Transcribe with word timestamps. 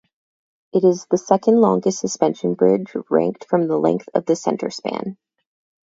It 0.73 0.83
is 0.83 1.05
the 1.11 1.17
second-longest 1.19 1.99
suspension 1.99 2.55
bridge 2.55 2.89
ranked 3.11 3.45
by 3.51 3.63
the 3.63 3.77
length 3.77 4.09
of 4.15 4.25
the 4.25 4.35
centre 4.35 4.71
span. 4.71 5.15